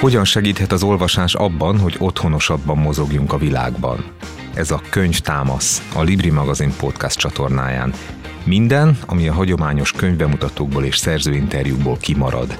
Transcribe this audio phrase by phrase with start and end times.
[0.00, 4.04] Hogyan segíthet az olvasás abban, hogy otthonosabban mozogjunk a világban?
[4.54, 7.92] Ez a Könyv Támasz, a Libri magazin podcast csatornáján.
[8.44, 12.58] Minden, ami a hagyományos könyvbemutatókból és szerzőinterjúkból kimarad.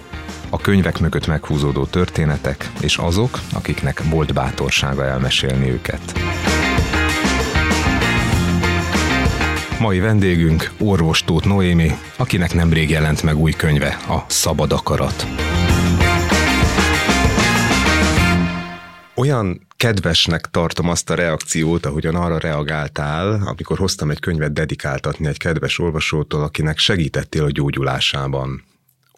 [0.50, 6.12] A könyvek mögött meghúzódó történetek, és azok, akiknek volt bátorsága elmesélni őket.
[9.80, 15.27] Mai vendégünk orvos Tóth Noémi, akinek nemrég jelent meg új könyve, a Szabad Akarat.
[19.16, 25.38] Olyan kedvesnek tartom azt a reakciót, ahogyan arra reagáltál, amikor hoztam egy könyvet dedikáltatni egy
[25.38, 28.62] kedves olvasótól, akinek segítettél a gyógyulásában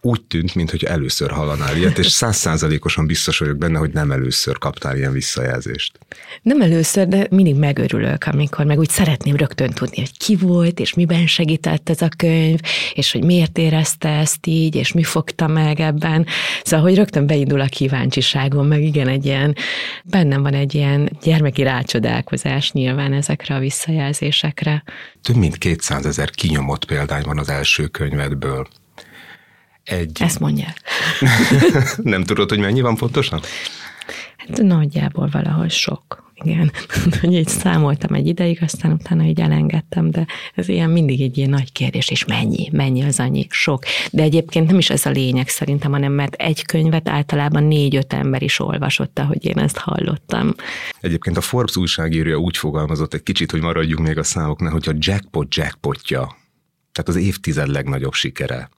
[0.01, 4.97] úgy tűnt, mintha először hallanál ilyet, és százszázalékosan biztos vagyok benne, hogy nem először kaptál
[4.97, 5.99] ilyen visszajelzést.
[6.43, 10.95] Nem először, de mindig megörülök, amikor meg úgy szeretném rögtön tudni, hogy ki volt, és
[10.95, 12.61] miben segített ez a könyv,
[12.95, 16.27] és hogy miért érezte ezt így, és mi fogta meg ebben.
[16.63, 19.57] Szóval, hogy rögtön beindul a kíváncsiságom, meg igen, egy ilyen,
[20.05, 24.83] bennem van egy ilyen gyermeki rácsodálkozás nyilván ezekre a visszajelzésekre.
[25.23, 28.69] Több mint 200 ezer kinyomott példány van az első könyvedből
[29.89, 30.19] egy...
[30.21, 30.81] Ezt mondják.
[32.03, 33.41] nem tudod, hogy mennyi van pontosan?
[34.37, 36.27] Hát nagyjából valahol sok.
[36.45, 36.73] Igen,
[37.21, 41.51] hogy így számoltam egy ideig, aztán utána így elengedtem, de ez ilyen mindig egy ilyen
[41.51, 43.85] nagy kérdés, és mennyi, mennyi az annyi, sok.
[44.13, 48.43] De egyébként nem is ez a lényeg szerintem, hanem mert egy könyvet általában négy-öt ember
[48.43, 50.55] is olvasott, hogy én ezt hallottam.
[51.01, 54.95] Egyébként a Forbes újságírója úgy fogalmazott egy kicsit, hogy maradjunk még a számoknál, hogy a
[54.99, 56.37] jackpot jackpotja,
[56.93, 58.69] tehát az évtized legnagyobb sikere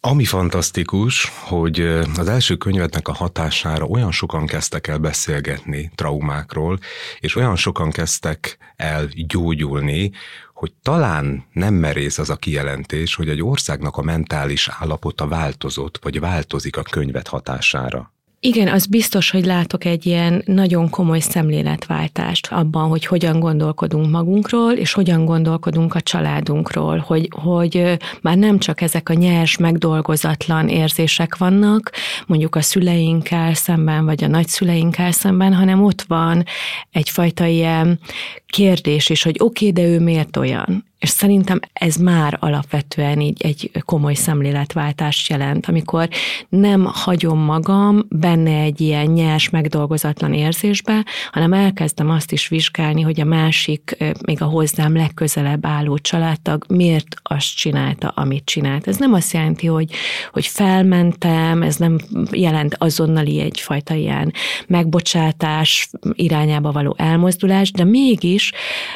[0.00, 1.80] ami fantasztikus, hogy
[2.16, 6.78] az első könyvetnek a hatására olyan sokan kezdtek el beszélgetni traumákról,
[7.18, 10.10] és olyan sokan kezdtek el gyógyulni,
[10.54, 16.20] hogy talán nem merész az a kijelentés, hogy egy országnak a mentális állapota változott, vagy
[16.20, 18.12] változik a könyvet hatására.
[18.40, 24.72] Igen, az biztos, hogy látok egy ilyen nagyon komoly szemléletváltást abban, hogy hogyan gondolkodunk magunkról,
[24.72, 31.36] és hogyan gondolkodunk a családunkról, hogy, hogy már nem csak ezek a nyers, megdolgozatlan érzések
[31.36, 31.92] vannak,
[32.26, 36.44] mondjuk a szüleinkkel szemben, vagy a nagyszüleinkkel szemben, hanem ott van
[36.90, 38.00] egyfajta ilyen
[38.46, 40.84] kérdés is, hogy oké, okay, de ő miért olyan?
[41.08, 46.08] És szerintem ez már alapvetően így egy komoly szemléletváltást jelent, amikor
[46.48, 53.20] nem hagyom magam benne egy ilyen nyers, megdolgozatlan érzésbe, hanem elkezdem azt is vizsgálni, hogy
[53.20, 58.86] a másik, még a hozzám legközelebb álló családtag miért azt csinálta, amit csinált.
[58.86, 59.90] Ez nem azt jelenti, hogy,
[60.32, 61.98] hogy felmentem, ez nem
[62.32, 64.32] jelent azonnali egyfajta ilyen
[64.66, 68.52] megbocsátás irányába való elmozdulás, de mégis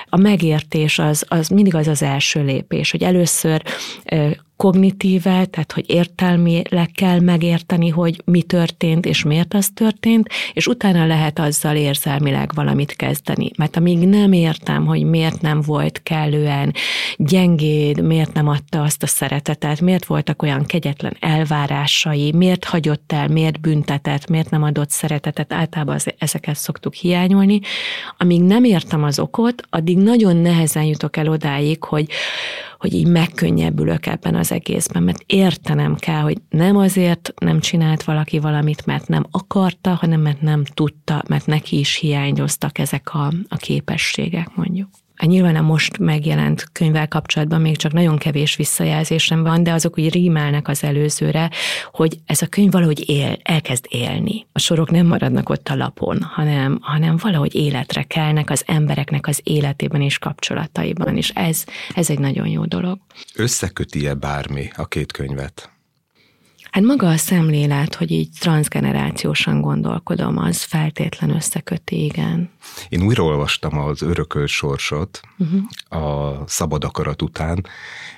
[0.08, 3.62] a megértés az, az mindig az az első lépés, hogy először
[4.62, 11.06] kognitíve, tehát hogy értelmileg kell megérteni, hogy mi történt és miért az történt, és utána
[11.06, 13.50] lehet azzal érzelmileg valamit kezdeni.
[13.56, 16.74] Mert amíg nem értem, hogy miért nem volt kellően
[17.16, 23.28] gyengéd, miért nem adta azt a szeretetet, miért voltak olyan kegyetlen elvárásai, miért hagyott el,
[23.28, 27.60] miért büntetett, miért nem adott szeretetet, általában ezeket szoktuk hiányolni.
[28.18, 32.06] Amíg nem értem az okot, addig nagyon nehezen jutok el odáig, hogy
[32.82, 38.38] hogy így megkönnyebbülök ebben az egészben, mert értenem kell, hogy nem azért nem csinált valaki
[38.38, 43.56] valamit, mert nem akarta, hanem mert nem tudta, mert neki is hiányoztak ezek a, a
[43.56, 44.88] képességek mondjuk.
[45.26, 50.12] Nyilván a most megjelent könyvvel kapcsolatban még csak nagyon kevés visszajelzésem van, de azok úgy
[50.12, 51.50] rímelnek az előzőre,
[51.92, 54.46] hogy ez a könyv valahogy él, elkezd élni.
[54.52, 59.40] A sorok nem maradnak ott a lapon, hanem, hanem valahogy életre kelnek az embereknek az
[59.42, 61.64] életében és kapcsolataiban, és ez,
[61.94, 62.98] ez egy nagyon jó dolog.
[63.34, 65.70] Összeköti-e bármi a két könyvet?
[66.72, 72.50] Hát maga a szemlélet, hogy így transgenerációsan gondolkodom, az feltétlen összeköti, igen.
[72.88, 76.02] Én újra olvastam az Örökölt sorsot uh-huh.
[76.02, 77.66] a szabad akarat után,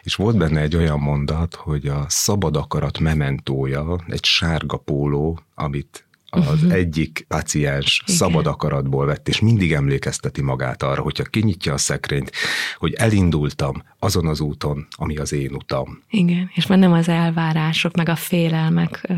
[0.02, 6.03] és volt benne egy olyan mondat, hogy a szabad akarat mementója egy sárga póló, amit
[6.36, 6.72] az uh-huh.
[6.72, 8.16] egyik paciens Igen.
[8.16, 12.32] szabad akaratból vett, és mindig emlékezteti magát arra, hogyha kinyitja a szekrényt,
[12.76, 16.02] hogy elindultam azon az úton, ami az én utam.
[16.10, 19.14] Igen, és már nem az elvárások, meg a félelmek ö,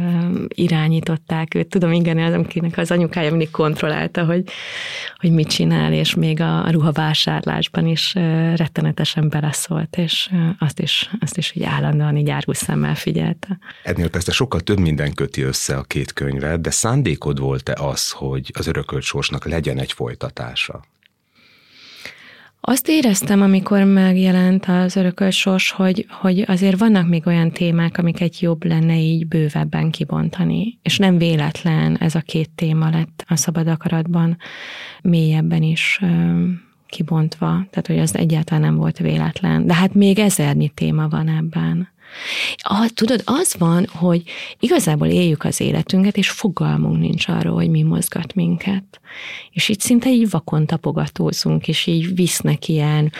[0.48, 1.68] irányították őt.
[1.68, 4.44] Tudom, igen, az, akinek az anyukája mindig kontrollálta, hogy,
[5.18, 11.10] hogy mit csinál, és még a ruhavásárlásban is ö, rettenetesen beleszólt, és ö, azt is,
[11.20, 13.58] azt is így állandóan így árgus szemmel figyelte.
[13.82, 16.70] Ennél persze sokkal több minden köti össze a két könyvet, de
[17.06, 20.84] szándékod volt-e az, hogy az örökölt sorsnak legyen egy folytatása?
[22.60, 28.40] Azt éreztem, amikor megjelent az örökölt sors, hogy, hogy azért vannak még olyan témák, amiket
[28.40, 30.78] jobb lenne így bővebben kibontani.
[30.82, 34.36] És nem véletlen ez a két téma lett a szabad akaratban
[35.02, 36.00] mélyebben is
[36.86, 39.66] kibontva, tehát hogy az egyáltalán nem volt véletlen.
[39.66, 41.88] De hát még ezernyi téma van ebben.
[42.58, 44.22] Ah, tudod, az van, hogy
[44.60, 49.00] igazából éljük az életünket, és fogalmunk nincs arról, hogy mi mozgat minket.
[49.50, 53.12] És itt szinte így vakon tapogatózunk, és így visznek ilyen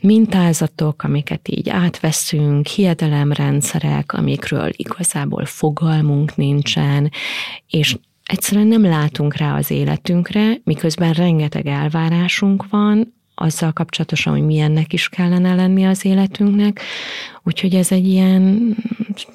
[0.00, 7.10] mintázatok, amiket így átveszünk, hiedelemrendszerek, amikről igazából fogalmunk nincsen,
[7.68, 14.92] és egyszerűen nem látunk rá az életünkre, miközben rengeteg elvárásunk van, azzal kapcsolatosan, hogy milyennek
[14.92, 16.80] is kellene lenni az életünknek.
[17.42, 18.74] Úgyhogy ez egy ilyen,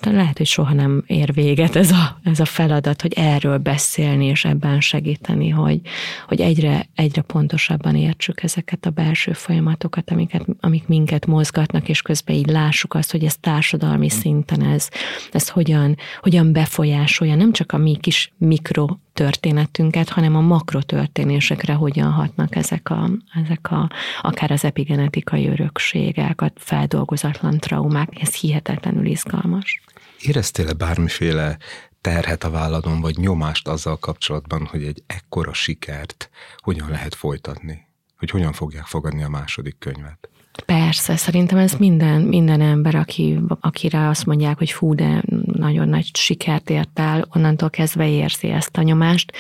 [0.02, 4.46] lehet, hogy soha nem ér véget ez a, ez a feladat, hogy erről beszélni és
[4.46, 5.82] ebben segíteni, hogy,
[6.28, 12.36] hogy egyre, egyre pontosabban értsük ezeket a belső folyamatokat, amiket, amik minket mozgatnak, és közben
[12.36, 14.90] így lássuk azt, hogy ez társadalmi szinten ez,
[15.32, 22.12] ez hogyan, hogyan befolyásolja nem csak a mi kis mikro történetünket, hanem a makrotörténésekre hogyan
[22.12, 23.10] hatnak ezek a,
[23.44, 23.90] ezek a
[24.22, 29.82] akár az epigenetikai örökségek, a feldolgozatlan traumák, ez hihetetlenül izgalmas.
[30.22, 31.58] Éreztél-e bármiféle
[32.02, 37.88] terhet a válladon, vagy nyomást azzal kapcsolatban, hogy egy ekkora sikert hogyan lehet folytatni?
[38.18, 40.30] Hogy hogyan fogják fogadni a második könyvet?
[40.66, 46.16] Persze, szerintem ez minden, minden ember, aki, akire azt mondják, hogy fú, de nagyon nagy
[46.16, 49.32] sikert ért el, onnantól kezdve érzi ezt a nyomást.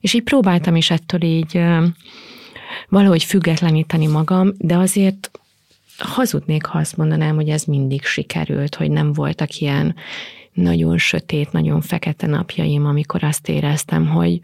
[0.00, 1.60] És így próbáltam is ettől így
[2.88, 5.30] valahogy függetleníteni magam, de azért
[5.98, 9.94] hazudnék, ha azt mondanám, hogy ez mindig sikerült, hogy nem voltak ilyen
[10.52, 14.40] nagyon sötét, nagyon fekete napjaim, amikor azt éreztem, hogy,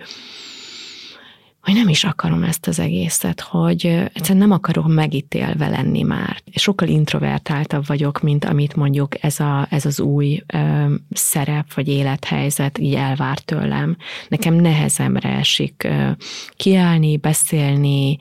[1.61, 6.43] hogy nem is akarom ezt az egészet, hogy egyszerűen nem akarom megítélve lenni már.
[6.55, 12.79] Sokkal introvertáltabb vagyok, mint amit mondjuk ez, a, ez az új ö, szerep vagy élethelyzet
[12.79, 13.97] így elvár tőlem.
[14.29, 16.11] Nekem nehezemre esik ö,
[16.57, 18.19] kiállni, beszélni,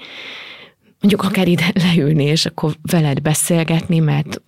[1.01, 4.41] mondjuk akár ide leülni, és akkor veled beszélgetni, mert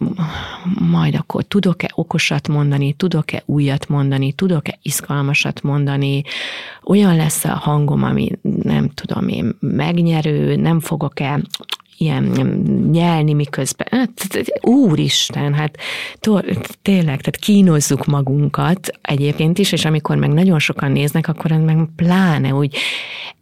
[0.79, 6.23] majd akkor tudok-e okosat mondani, tudok-e újat mondani, tudok-e izgalmasat mondani,
[6.83, 8.31] olyan lesz a hangom, ami
[8.63, 11.41] nem tudom én, megnyerő, nem fogok-e
[11.97, 12.23] ilyen
[12.91, 13.87] nyelni miközben.
[13.91, 15.77] Hát, úristen, hát
[16.81, 22.53] tényleg, tehát kínozzuk magunkat egyébként is, és amikor meg nagyon sokan néznek, akkor meg pláne
[22.53, 22.77] úgy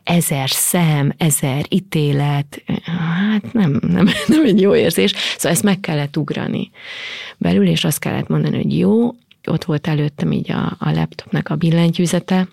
[0.03, 5.13] ezer szem, ezer ítélet, hát nem, nem, nem egy jó érzés.
[5.35, 6.71] Szóval ezt meg kellett ugrani
[7.37, 9.15] belül, és azt kellett mondani, hogy jó,
[9.47, 12.47] ott volt előttem így a, a laptopnak a billentyűzete,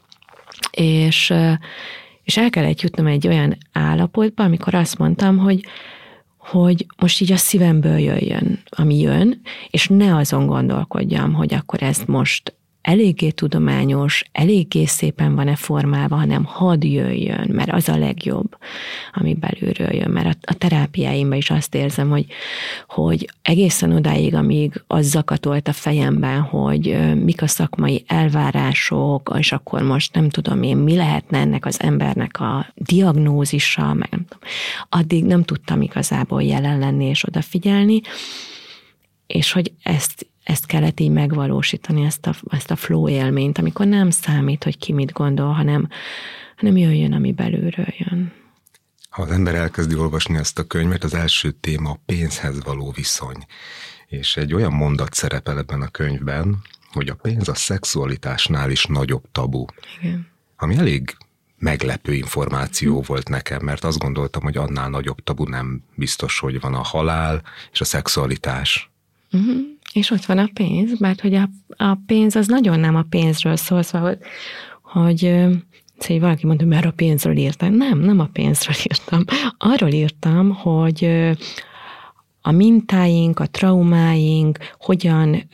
[0.70, 1.34] és,
[2.28, 5.64] és el kellett jutnom egy olyan állapotba, amikor azt mondtam, hogy
[6.36, 9.40] hogy most így a szívemből jöjjön, ami jön,
[9.70, 12.54] és ne azon gondolkodjam, hogy akkor ezt most
[12.88, 18.56] eléggé tudományos, eléggé szépen van-e formálva, hanem hadd jöjjön, mert az a legjobb,
[19.12, 20.10] ami belülről jön.
[20.10, 22.26] Mert a, a terápiáimban is azt érzem, hogy,
[22.88, 29.82] hogy egészen odáig, amíg az zakatolt a fejemben, hogy mik a szakmai elvárások, és akkor
[29.82, 34.48] most nem tudom én, mi lehetne ennek az embernek a diagnózisa, meg nem tudom,
[34.88, 38.00] addig nem tudtam igazából jelen lenni és odafigyelni,
[39.26, 44.10] és hogy ezt ezt kellett így megvalósítani, ezt a, ezt a flow élményt, amikor nem
[44.10, 45.88] számít, hogy ki mit gondol, hanem,
[46.56, 48.32] hanem jöjjön, ami belülről jön.
[49.10, 53.46] Ha az ember elkezdi olvasni ezt a könyvet, az első téma a pénzhez való viszony.
[54.06, 59.24] És egy olyan mondat szerepel ebben a könyvben, hogy a pénz a szexualitásnál is nagyobb
[59.32, 59.64] tabu.
[60.00, 60.26] Igen.
[60.56, 61.16] Ami elég
[61.58, 63.06] meglepő információ hm.
[63.06, 67.42] volt nekem, mert azt gondoltam, hogy annál nagyobb tabu nem biztos, hogy van a halál
[67.72, 68.90] és a szexualitás.
[69.32, 69.76] Uh-huh.
[69.98, 73.56] És ott van a pénz, mert hogy a, a pénz az nagyon nem a pénzről
[73.56, 74.18] szól, szóval, hogy,
[74.82, 75.46] hogy
[75.98, 77.74] Szóval valaki mondta, hogy már a pénzről írtam.
[77.74, 79.24] Nem, nem a pénzről írtam.
[79.58, 81.28] Arról írtam, hogy
[82.42, 85.48] a mintáink, a traumáink hogyan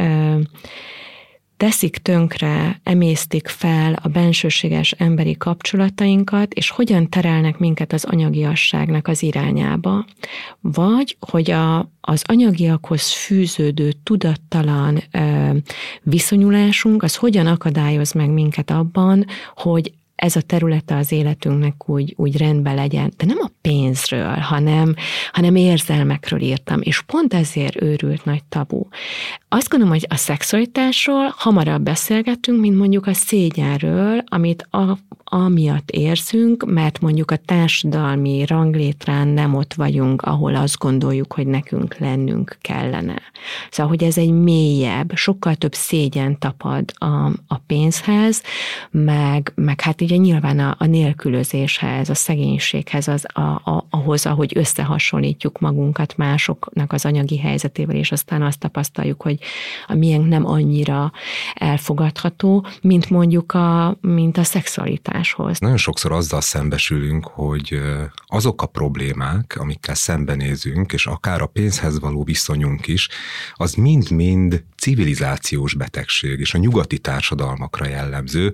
[1.56, 9.22] teszik tönkre, emésztik fel a bensőséges emberi kapcsolatainkat, és hogyan terelnek minket az anyagiasságnak az
[9.22, 10.04] irányába,
[10.60, 15.50] vagy hogy a, az anyagiakhoz fűződő tudattalan ö,
[16.02, 22.36] viszonyulásunk, az hogyan akadályoz meg minket abban, hogy ez a területe az életünknek úgy, úgy
[22.36, 24.94] rendben legyen, de nem a pénzről, hanem,
[25.32, 28.86] hanem érzelmekről írtam, és pont ezért őrült nagy tabu.
[29.54, 36.64] Azt gondolom, hogy a szexualitásról hamarabb beszélgettünk, mint mondjuk a szégyenről, amit a, amiatt érzünk,
[36.66, 43.22] mert mondjuk a társadalmi ranglétrán nem ott vagyunk, ahol azt gondoljuk, hogy nekünk lennünk kellene.
[43.70, 48.42] Szóval, hogy ez egy mélyebb, sokkal több szégyen tapad a, a pénzhez,
[48.90, 54.52] meg, meg hát ugye nyilván a, a nélkülözéshez, a szegénységhez, az, a, a, ahhoz, ahogy
[54.56, 59.38] összehasonlítjuk magunkat másoknak az anyagi helyzetével, és aztán azt tapasztaljuk, hogy
[59.86, 61.12] a miénk nem annyira
[61.54, 65.58] elfogadható, mint mondjuk a, mint a szexualitáshoz.
[65.58, 67.80] Nagyon sokszor azzal szembesülünk, hogy
[68.26, 73.08] azok a problémák, amikkel szembenézünk, és akár a pénzhez való viszonyunk is,
[73.54, 78.52] az mind-mind civilizációs betegség, és a nyugati társadalmakra jellemző,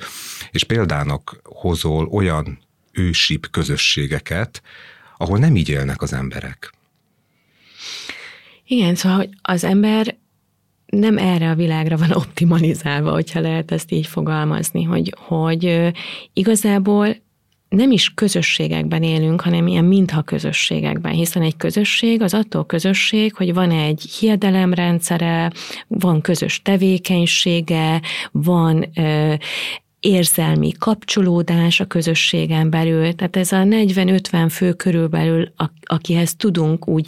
[0.50, 2.58] és példának hozol olyan
[2.92, 4.62] ősibb közösségeket,
[5.16, 6.72] ahol nem így élnek az emberek.
[8.66, 10.16] Igen, szóval hogy az ember
[10.90, 15.90] nem erre a világra van optimalizálva, hogyha lehet ezt így fogalmazni, hogy, hogy
[16.32, 17.16] igazából
[17.68, 23.54] nem is közösségekben élünk, hanem ilyen mintha közösségekben, hiszen egy közösség az attól közösség, hogy
[23.54, 25.52] van egy hiedelemrendszere,
[25.86, 28.00] van közös tevékenysége,
[28.32, 29.34] van ö,
[30.00, 37.06] érzelmi kapcsolódás a közösségen belül, tehát ez a 40-50 fő körülbelül, akihez tudunk úgy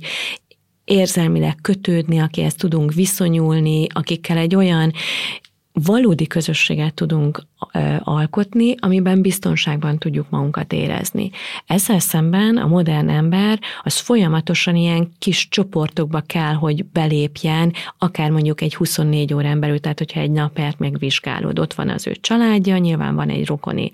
[0.85, 4.93] érzelmileg kötődni, akihez tudunk viszonyulni, akikkel egy olyan
[5.73, 7.43] valódi közösséget tudunk
[7.99, 11.31] alkotni, amiben biztonságban tudjuk magunkat érezni.
[11.67, 18.61] Ezzel szemben a modern ember az folyamatosan ilyen kis csoportokba kell, hogy belépjen, akár mondjuk
[18.61, 23.14] egy 24 órán belül, tehát hogyha egy napért megvizsgálod, ott van az ő családja, nyilván
[23.14, 23.91] van egy rokoni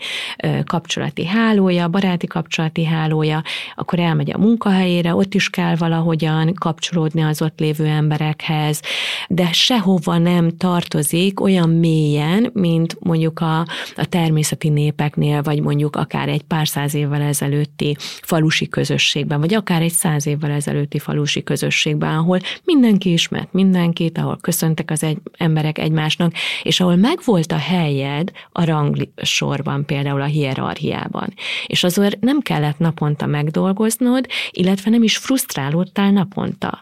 [0.65, 3.43] kapcsolati hálója, baráti kapcsolati hálója,
[3.77, 8.81] akkor elmegy a munkahelyére, ott is kell valahogyan kapcsolódni az ott lévő emberekhez,
[9.29, 13.59] de sehova nem tartozik olyan mélyen, mint mondjuk a
[13.97, 19.83] a, természeti népeknél, vagy mondjuk akár egy pár száz évvel ezelőtti falusi közösségben, vagy akár
[19.83, 25.79] egy száz évvel ezelőtti falusi közösségben, ahol mindenki ismert mindenkit, ahol köszöntek az egy, emberek
[25.79, 26.33] egymásnak,
[26.63, 31.35] és ahol megvolt a helyed a rangsorban, például a hierarchiában.
[31.67, 36.81] És azért nem kellett naponta megdolgoznod, illetve nem is frusztrálódtál naponta.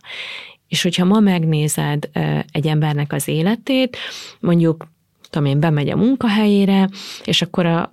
[0.68, 2.08] És hogyha ma megnézed
[2.50, 3.96] egy embernek az életét,
[4.40, 4.86] mondjuk
[5.30, 6.88] tudom én, bemegy a munkahelyére,
[7.24, 7.92] és akkor a, a,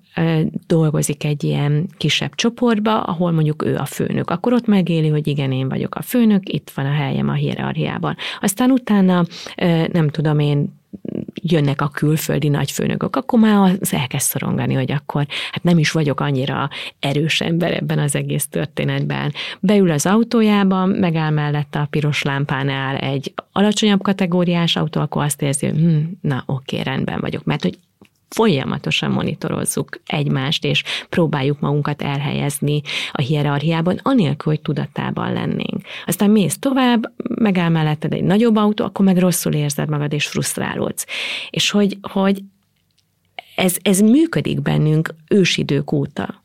[0.68, 4.30] dolgozik egy ilyen kisebb csoportba, ahol mondjuk ő a főnök.
[4.30, 8.16] Akkor ott megéli, hogy igen, én vagyok a főnök, itt van a helyem a hierarchiában.
[8.42, 9.26] Aztán utána,
[9.92, 10.82] nem tudom én,
[11.44, 16.20] jönnek a külföldi nagyfőnökök, akkor már az elkezd szorongani, hogy akkor hát nem is vagyok
[16.20, 16.70] annyira
[17.00, 19.34] erős ember ebben az egész történetben.
[19.60, 25.66] Beül az autójában, megáll mellette a piros lámpánál egy alacsonyabb kategóriás autó, akkor azt érzi,
[25.66, 27.78] hogy hm, na oké, rendben vagyok, mert hogy
[28.34, 35.82] folyamatosan monitorozzuk egymást, és próbáljuk magunkat elhelyezni a hierarchiában, anélkül, hogy tudatában lennénk.
[36.06, 41.06] Aztán mész tovább, megáll melletted egy nagyobb autó, akkor meg rosszul érzed magad, és frusztrálódsz.
[41.50, 42.44] És hogy, hogy
[43.56, 46.43] ez, ez működik bennünk ősidők óta.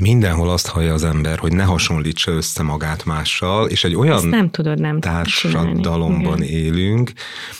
[0.00, 4.50] Mindenhol azt hallja az ember, hogy ne hasonlítsa össze magát mással, és egy olyan nem
[4.50, 7.12] tudod nem társadalomban élünk,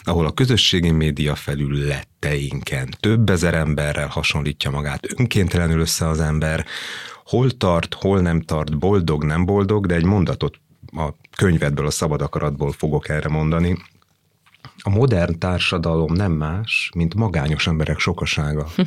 [0.02, 6.66] ahol a közösségi média felül letteinken több ezer emberrel hasonlítja magát, önkéntelenül össze az ember,
[7.24, 10.60] hol tart, hol nem tart, boldog, nem boldog, de egy mondatot
[10.92, 13.76] a könyvedből, a szabad akaratból fogok erre mondani.
[14.82, 18.66] A modern társadalom nem más, mint magányos emberek sokasága.
[18.76, 18.82] Hm.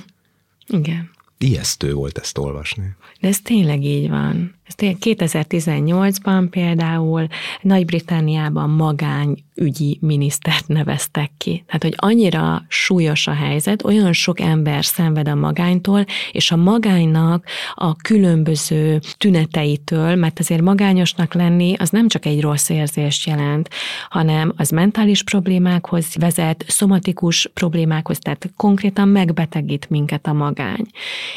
[0.68, 1.10] Igen.
[1.38, 2.96] Ijesztő volt ezt olvasni.
[3.20, 4.56] De ez tényleg így van.
[4.68, 7.28] Ez tényleg 2018-ban például
[7.62, 11.64] Nagy-Britániában magányügyi minisztert neveztek ki.
[11.66, 17.46] Tehát, hogy annyira súlyos a helyzet, olyan sok ember szenved a magánytól, és a magánynak
[17.74, 23.70] a különböző tüneteitől, mert azért magányosnak lenni az nem csak egy rossz érzést jelent,
[24.10, 30.86] hanem az mentális problémákhoz vezet, szomatikus problémákhoz, tehát konkrétan megbetegít minket a magány.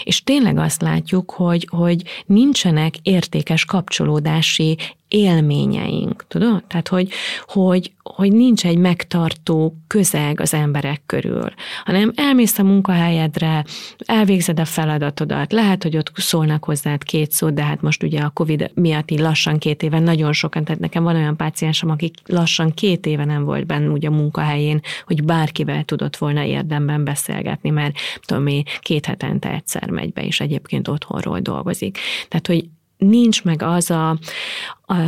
[0.04, 4.76] És tényleg azt látjuk, hogy, hogy nincsenek értékes kapcsolódási
[5.08, 6.64] élményeink, tudod?
[6.64, 7.08] Tehát, hogy,
[7.46, 11.52] hogy, hogy nincs egy megtartó közeg az emberek körül,
[11.84, 13.64] hanem elmész a munkahelyedre,
[13.98, 18.30] elvégzed a feladatodat, lehet, hogy ott szólnak hozzád két szót, de hát most ugye a
[18.30, 22.74] Covid miatt így lassan két éve nagyon sokan, tehát nekem van olyan páciensem, akik lassan
[22.74, 27.96] két éve nem volt benne ugye a munkahelyén, hogy bárkivel tudott volna érdemben beszélgetni, mert
[28.26, 31.98] tudom én, két hetente egyszer megy be, és egyébként otthonról dolgozik.
[32.28, 32.64] Tehát, hogy
[32.98, 34.18] nincs meg az a,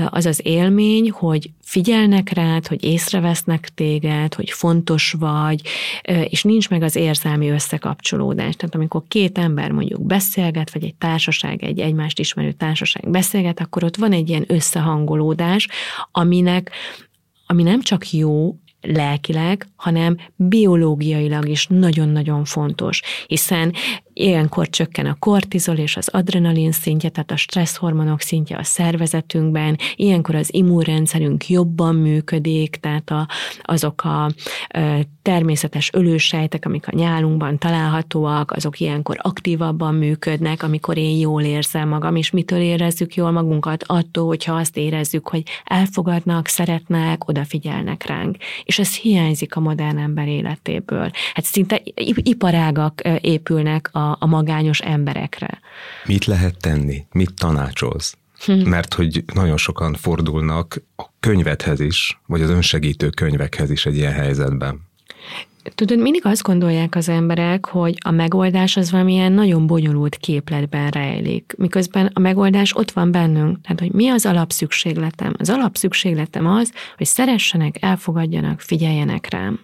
[0.09, 5.63] az az élmény, hogy figyelnek rád, hogy észrevesznek téged, hogy fontos vagy,
[6.25, 8.57] és nincs meg az érzelmi összekapcsolódás.
[8.57, 13.85] Tehát amikor két ember mondjuk beszélget, vagy egy társaság, egy egymást ismerő társaság beszélget, akkor
[13.85, 15.69] ott van egy ilyen összehangolódás,
[16.13, 16.71] aminek
[17.51, 23.75] ami nem csak jó lelkileg, hanem biológiailag is nagyon-nagyon fontos, hiszen
[24.21, 30.35] Ilyenkor csökken a kortizol és az adrenalin szintje, tehát a stresszhormonok szintje a szervezetünkben, ilyenkor
[30.35, 33.29] az immunrendszerünk jobban működik, tehát a,
[33.63, 34.31] azok a
[35.23, 42.17] természetes ölősejtek, amik a nyálunkban találhatóak, azok ilyenkor aktívabban működnek, amikor én jól érzem magam,
[42.17, 43.85] és mitől érezzük jól magunkat?
[43.87, 48.37] Attól, hogyha azt érezzük, hogy elfogadnak, szeretnek, odafigyelnek ránk.
[48.65, 51.11] És ez hiányzik a modern ember életéből.
[51.35, 51.81] Hát szinte
[52.23, 55.61] iparágak épülnek a a, magányos emberekre.
[56.05, 57.05] Mit lehet tenni?
[57.13, 58.17] Mit tanácsolsz?
[58.45, 58.53] Hm.
[58.53, 64.13] Mert hogy nagyon sokan fordulnak a könyvethez is, vagy az önsegítő könyvekhez is egy ilyen
[64.13, 64.87] helyzetben.
[65.75, 71.55] Tudod, mindig azt gondolják az emberek, hogy a megoldás az valamilyen nagyon bonyolult képletben rejlik,
[71.59, 73.61] miközben a megoldás ott van bennünk.
[73.61, 75.35] Tehát, hogy mi az alapszükségletem?
[75.39, 79.61] Az alapszükségletem az, hogy szeressenek, elfogadjanak, figyeljenek rám.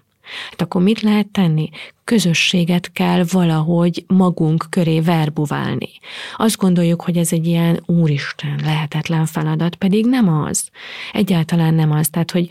[0.50, 1.68] Hát akkor mit lehet tenni?
[2.04, 5.88] Közösséget kell valahogy magunk köré verbuválni.
[6.36, 10.68] Azt gondoljuk, hogy ez egy ilyen úristen, lehetetlen feladat, pedig nem az.
[11.12, 12.08] Egyáltalán nem az.
[12.08, 12.48] Tehát, hogy,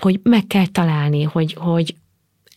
[0.00, 1.94] hogy meg kell találni, hogy, hogy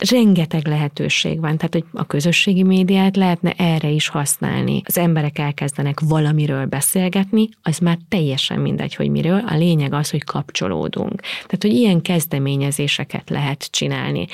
[0.09, 4.81] rengeteg lehetőség van, tehát hogy a közösségi médiát lehetne erre is használni.
[4.85, 10.23] Az emberek elkezdenek valamiről beszélgetni, az már teljesen mindegy, hogy miről, a lényeg az, hogy
[10.23, 11.21] kapcsolódunk.
[11.21, 14.27] Tehát, hogy ilyen kezdeményezéseket lehet csinálni.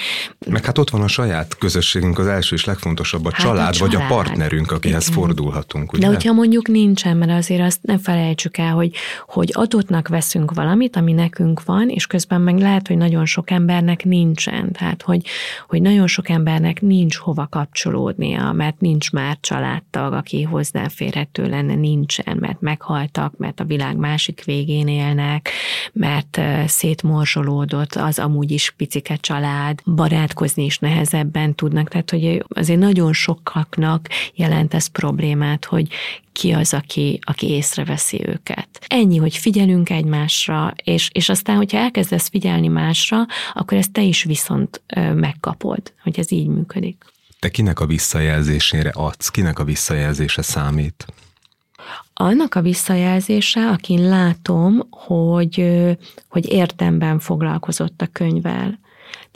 [0.47, 3.71] Meg hát ott van a saját közösségünk, az első és legfontosabb a, hát család, a
[3.71, 5.19] család, vagy a partnerünk, akihez Igen.
[5.19, 5.93] fordulhatunk.
[5.93, 6.01] Ugye?
[6.01, 8.91] De hogyha mondjuk nincsen, mert azért azt ne felejtsük el, hogy,
[9.27, 14.03] hogy adottnak veszünk valamit, ami nekünk van, és közben meg lehet, hogy nagyon sok embernek
[14.03, 14.71] nincsen.
[14.71, 15.25] Tehát, hogy,
[15.67, 22.37] hogy nagyon sok embernek nincs hova kapcsolódnia, mert nincs már családtag, aki hozzáférhető lenne, nincsen,
[22.39, 25.49] mert meghaltak, mert a világ másik végén élnek,
[25.93, 33.13] mert szétmorzsolódott az amúgy is picike család, barátkozni is nehezebben tudnak, tehát hogy azért nagyon
[33.13, 35.87] sokaknak jelent ez problémát, hogy
[36.38, 38.68] ki az, aki, aki észreveszi őket.
[38.88, 44.24] Ennyi, hogy figyelünk egymásra, és, és aztán, hogyha elkezdesz figyelni másra, akkor ezt te is
[44.24, 44.81] viszont
[45.14, 47.05] megkapod, hogy ez így működik.
[47.40, 49.29] Te kinek a visszajelzésére adsz?
[49.29, 51.05] Kinek a visszajelzése számít?
[52.14, 55.85] Annak a visszajelzése, akin látom, hogy,
[56.27, 58.79] hogy értemben foglalkozott a könyvvel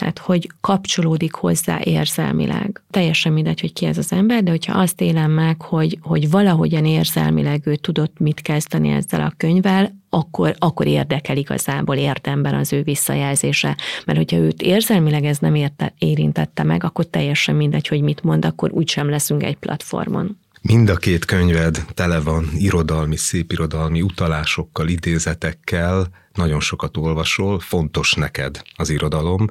[0.01, 2.81] tehát hogy kapcsolódik hozzá érzelmileg.
[2.89, 6.85] Teljesen mindegy, hogy ki ez az ember, de hogyha azt élem meg, hogy, hogy valahogyan
[6.85, 12.81] érzelmileg ő tudott mit kezdeni ezzel a könyvvel, akkor, akkor érdekel igazából érdemben az ő
[12.81, 13.77] visszajelzése.
[14.05, 18.45] Mert hogyha őt érzelmileg ez nem érte, érintette meg, akkor teljesen mindegy, hogy mit mond,
[18.45, 20.37] akkor úgysem leszünk egy platformon.
[20.61, 28.61] Mind a két könyved tele van irodalmi, szépirodalmi utalásokkal, idézetekkel, nagyon sokat olvasol, fontos neked
[28.75, 29.47] az irodalom.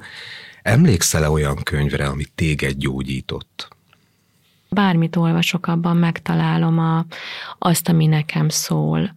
[0.61, 3.67] Emlékszel-e olyan könyvre, ami téged gyógyított?
[4.69, 7.05] Bármit olvasok, abban megtalálom a,
[7.59, 9.13] azt, ami nekem szól.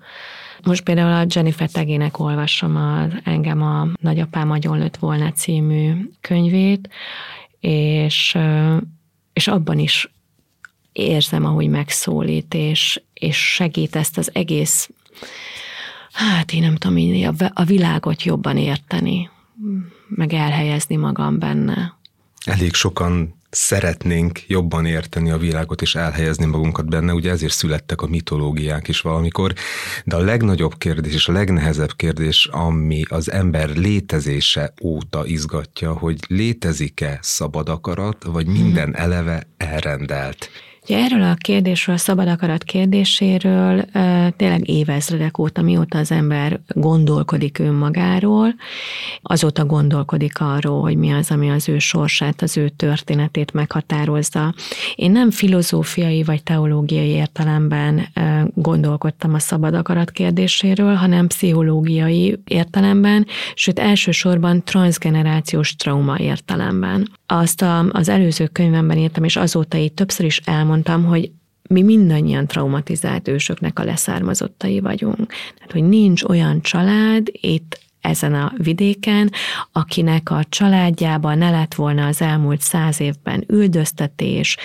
[0.64, 6.88] Most például a Jennifer Tegének olvasom a, engem a Nagyapám agyon lőtt volna című könyvét,
[7.60, 8.38] és,
[9.32, 10.13] és abban is
[10.94, 14.90] érzem, ahogy megszólít, és, és segít ezt az egész,
[16.12, 19.30] hát én nem tudom, a, a világot jobban érteni,
[20.08, 21.98] meg elhelyezni magam benne.
[22.44, 28.06] Elég sokan szeretnénk jobban érteni a világot és elhelyezni magunkat benne, ugye ezért születtek a
[28.06, 29.52] mitológiák is valamikor,
[30.04, 36.18] de a legnagyobb kérdés és a legnehezebb kérdés, ami az ember létezése óta izgatja, hogy
[36.28, 39.00] létezik-e szabad akarat, vagy minden mhm.
[39.00, 40.48] eleve elrendelt.
[40.88, 43.84] Ugye erről a kérdésről, a szabad akarat kérdéséről
[44.36, 48.54] tényleg évezredek óta, mióta az ember gondolkodik önmagáról,
[49.22, 54.54] azóta gondolkodik arról, hogy mi az, ami az ő sorsát, az ő történetét meghatározza.
[54.94, 58.08] Én nem filozófiai vagy teológiai értelemben
[58.54, 67.08] gondolkodtam a szabad akarat kérdéséről, hanem pszichológiai értelemben, sőt elsősorban transgenerációs trauma értelemben.
[67.26, 70.72] Azt a, az előző könyvemben írtam, és azóta így többször is elmondtam,
[71.04, 71.30] hogy
[71.68, 75.32] mi mindannyian traumatizált ősöknek a leszármazottai vagyunk.
[75.54, 79.30] Tehát, hogy nincs olyan család itt ezen a vidéken,
[79.72, 84.56] akinek a családjában ne lett volna az elmúlt száz évben üldöztetés,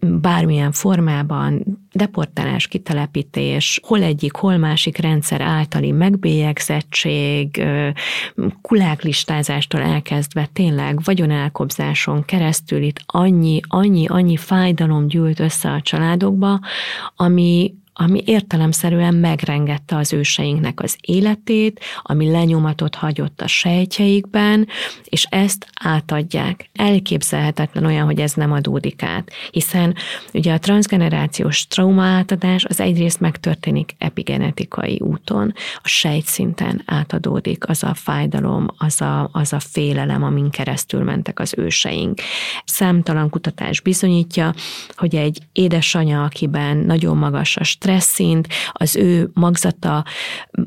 [0.00, 7.64] bármilyen formában deportálás, kitelepítés, hol egyik, hol másik rendszer általi megbélyegzettség,
[8.62, 16.60] kuláklistázástól elkezdve tényleg vagyonelkobzáson keresztül itt annyi, annyi, annyi fájdalom gyűlt össze a családokba,
[17.16, 24.68] ami, ami értelemszerűen megrengette az őseinknek az életét, ami lenyomatot hagyott a sejtjeikben,
[25.04, 26.70] és ezt átadják.
[26.74, 29.94] Elképzelhetetlen olyan, hogy ez nem adódik át, hiszen
[30.34, 37.94] ugye a transgenerációs trauma átadás az egyrészt megtörténik epigenetikai úton, a sejtszinten átadódik az a
[37.94, 42.20] fájdalom, az a, az a félelem, amin keresztül mentek az őseink.
[42.64, 44.54] Számtalan kutatás bizonyítja,
[44.96, 50.04] hogy egy édesanya, akiben nagyon magas a stressz, stressz szint, az ő magzata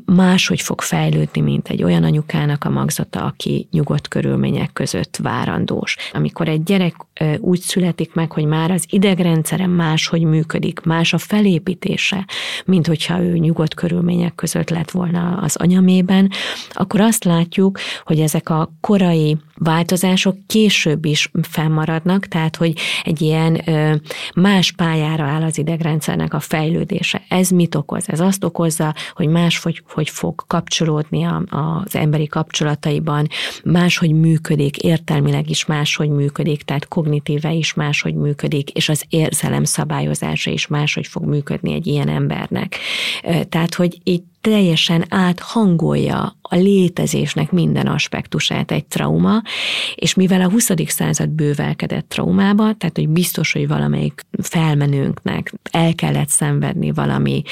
[0.04, 5.96] máshogy fog fejlődni, mint egy olyan anyukának a magzata, aki nyugodt körülmények között várandós.
[6.12, 6.94] Amikor egy gyerek
[7.38, 12.26] úgy születik meg, hogy már az idegrendszere máshogy működik, más a felépítése,
[12.64, 16.30] mint hogyha ő nyugodt körülmények között lett volna az anyamében,
[16.70, 23.62] akkor azt látjuk, hogy ezek a korai változások később is fennmaradnak, tehát hogy egy ilyen
[24.34, 27.22] más pályára áll az idegrendszernek a fejlődése.
[27.28, 28.08] Ez mit okoz?
[28.08, 33.28] Ez azt okozza, hogy máshogy hogy fog kapcsolódni az emberi kapcsolataiban,
[33.64, 40.50] máshogy működik, értelmileg is máshogy működik, tehát kognitíve is máshogy működik, és az érzelem szabályozása
[40.50, 42.78] is máshogy fog működni egy ilyen embernek.
[43.48, 49.42] Tehát, hogy itt teljesen áthangolja a létezésnek minden aspektusát egy trauma,
[49.94, 50.70] és mivel a 20.
[50.86, 57.42] század bővelkedett traumába, tehát hogy biztos, hogy valamelyik felmenőnknek el kellett szenvedni valami,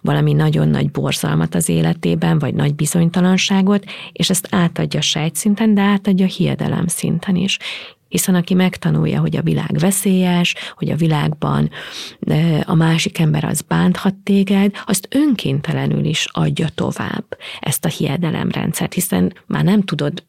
[0.00, 6.26] valami nagyon nagy borzalmat az életében, vagy nagy bizonytalanságot, és ezt átadja sejtszinten, de átadja
[6.26, 7.58] hiedelem szinten is
[8.12, 11.70] hiszen aki megtanulja, hogy a világ veszélyes, hogy a világban
[12.64, 17.24] a másik ember az bánthat téged, azt önkéntelenül is adja tovább
[17.60, 20.24] ezt a hiedelemrendszert, hiszen már nem tudod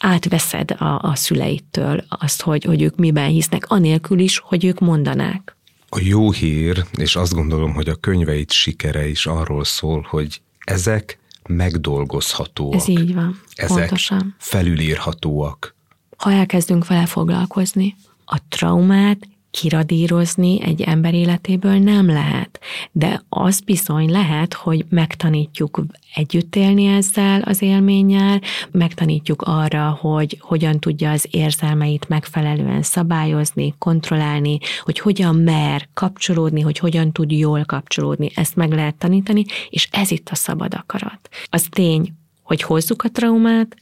[0.00, 5.56] átveszed a, a szüleittől azt, hogy, hogy ők miben hisznek, anélkül is, hogy ők mondanák.
[5.88, 11.18] A jó hír, és azt gondolom, hogy a könyveit sikere is arról szól, hogy ezek
[11.48, 12.74] megdolgozhatóak.
[12.74, 14.34] Ez így van, ezek pontosan.
[14.38, 15.75] felülírhatóak
[16.16, 17.96] ha elkezdünk vele foglalkozni.
[18.24, 19.18] A traumát
[19.60, 22.60] kiradírozni egy ember életéből nem lehet,
[22.92, 30.78] de az bizony lehet, hogy megtanítjuk együtt élni ezzel az élménnyel, megtanítjuk arra, hogy hogyan
[30.78, 38.30] tudja az érzelmeit megfelelően szabályozni, kontrollálni, hogy hogyan mer kapcsolódni, hogy hogyan tud jól kapcsolódni,
[38.34, 41.28] ezt meg lehet tanítani, és ez itt a szabad akarat.
[41.44, 43.76] Az tény, hogy hozzuk a traumát,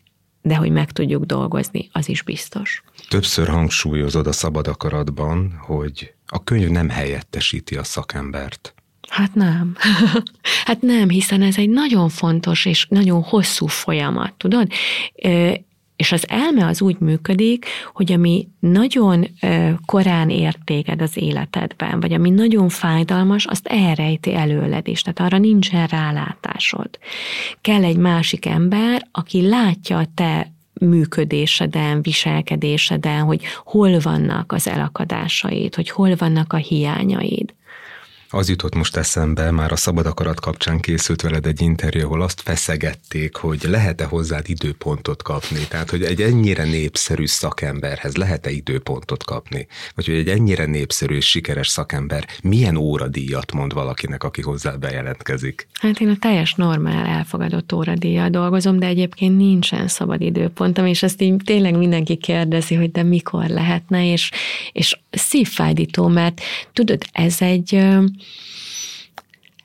[0.47, 2.83] de hogy meg tudjuk dolgozni, az is biztos.
[3.09, 8.75] Többször hangsúlyozod a szabad akaratban, hogy a könyv nem helyettesíti a szakembert.
[9.09, 9.77] Hát nem.
[10.67, 14.69] hát nem, hiszen ez egy nagyon fontos és nagyon hosszú folyamat, tudod?
[16.05, 19.29] És az elme az úgy működik, hogy ami nagyon
[19.87, 25.87] korán értéged az életedben, vagy ami nagyon fájdalmas, azt elrejti előled is, tehát arra nincsen
[25.87, 26.89] rálátásod.
[27.61, 35.75] Kell egy másik ember, aki látja a te működéseden, viselkedéseden, hogy hol vannak az elakadásaid,
[35.75, 37.55] hogy hol vannak a hiányaid.
[38.35, 42.41] Az jutott most eszembe, már a szabad akarat kapcsán készült veled egy interjú, ahol azt
[42.41, 45.59] feszegették, hogy lehet-e hozzád időpontot kapni.
[45.69, 49.67] Tehát, hogy egy ennyire népszerű szakemberhez lehet-e időpontot kapni?
[49.95, 55.67] Vagy hogy egy ennyire népszerű és sikeres szakember milyen óradíjat mond valakinek, aki hozzá bejelentkezik?
[55.73, 61.23] Hát én a teljes normál elfogadott óradíjjal dolgozom, de egyébként nincsen szabad időpontom, és ezt
[61.23, 64.31] így tényleg mindenki kérdezi, hogy de mikor lehetne, és,
[64.73, 66.41] és szívfájdító, mert
[66.73, 67.83] tudod, ez egy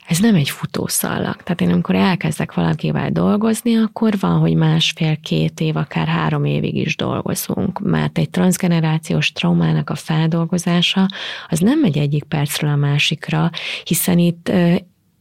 [0.10, 1.36] ez nem egy futószalag.
[1.36, 6.96] Tehát én amikor elkezdek valakivel dolgozni, akkor van, hogy másfél-két év, akár három évig is
[6.96, 11.08] dolgozunk, mert egy transgenerációs traumának a feldolgozása
[11.48, 13.50] az nem megy egyik percről a másikra,
[13.84, 14.52] hiszen itt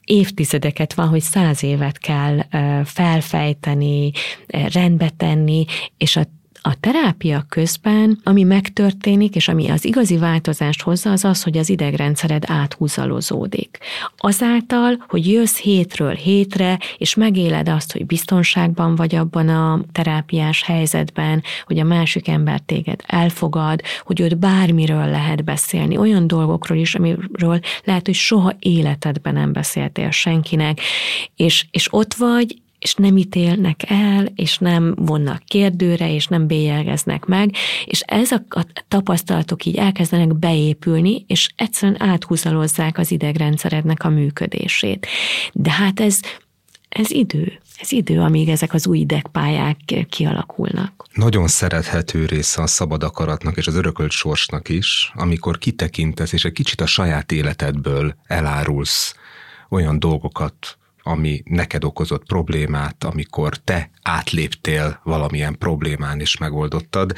[0.04, 2.38] évtizedeket van, hogy száz évet kell
[2.84, 4.10] felfejteni,
[4.72, 5.64] rendbe tenni,
[5.96, 6.24] és a
[6.62, 11.68] a terápia közben, ami megtörténik, és ami az igazi változást hozza, az az, hogy az
[11.68, 13.78] idegrendszered áthúzalozódik.
[14.16, 21.42] Azáltal, hogy jössz hétről hétre, és megéled azt, hogy biztonságban vagy abban a terápiás helyzetben,
[21.66, 27.60] hogy a másik ember téged elfogad, hogy őt bármiről lehet beszélni, olyan dolgokról is, amiről
[27.84, 30.80] lehet, hogy soha életedben nem beszéltél senkinek,
[31.36, 37.24] és, és ott vagy, és nem ítélnek el, és nem vonnak kérdőre, és nem bélyegeznek
[37.24, 45.06] meg, és ezek a tapasztalatok így elkezdenek beépülni, és egyszerűen áthúzalozzák az idegrendszerednek a működését.
[45.52, 46.20] De hát ez,
[46.88, 47.60] ez idő.
[47.80, 51.04] Ez idő, amíg ezek az új idegpályák kialakulnak.
[51.12, 56.52] Nagyon szerethető része a szabad akaratnak és az örökölt sorsnak is, amikor kitekintesz, és egy
[56.52, 59.14] kicsit a saját életedből elárulsz
[59.68, 60.77] olyan dolgokat,
[61.08, 67.12] ami neked okozott problémát, amikor te átléptél valamilyen problémán és megoldottad.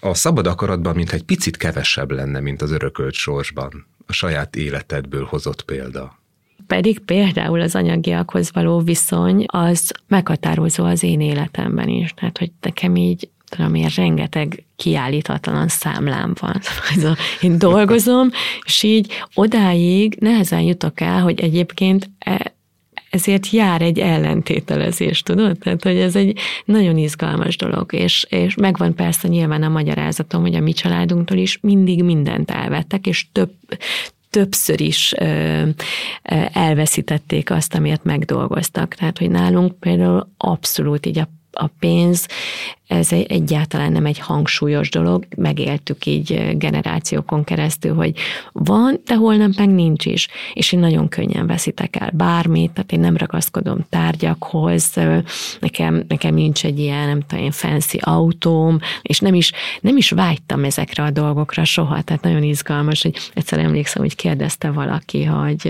[0.00, 3.86] A szabad akaratban mint egy picit kevesebb lenne, mint az örökölt sorsban.
[4.06, 6.18] A saját életedből hozott példa.
[6.66, 12.14] Pedig például az anyagiakhoz való viszony az meghatározó az én életemben is.
[12.14, 16.60] Tehát, hogy nekem így tudom én, rengeteg kiállítatlan számlám van.
[17.40, 18.30] Én dolgozom,
[18.64, 22.45] és így odáig nehezen jutok el, hogy egyébként e,
[23.16, 25.58] ezért jár egy ellentételezés, tudod?
[25.58, 30.54] Tehát, hogy ez egy nagyon izgalmas dolog, és, és megvan persze nyilván a magyarázatom, hogy
[30.54, 33.52] a mi családunktól is mindig mindent elvettek, és több,
[34.30, 35.14] többször is
[36.52, 38.94] elveszítették azt, amiért megdolgoztak.
[38.94, 42.26] Tehát, hogy nálunk például abszolút így a a pénz
[42.86, 48.12] ez egyáltalán nem egy hangsúlyos dolog, megéltük így generációkon keresztül, hogy
[48.52, 53.00] van, de holnap meg nincs is, és én nagyon könnyen veszitek el bármit, tehát én
[53.00, 54.94] nem ragaszkodom tárgyakhoz,
[55.60, 60.10] nekem, nekem nincs egy ilyen, nem tudom én, fancy autóm, és nem is, nem is
[60.10, 65.62] vágytam ezekre a dolgokra soha, tehát nagyon izgalmas, hogy egyszer emlékszem, hogy kérdezte valaki, hogy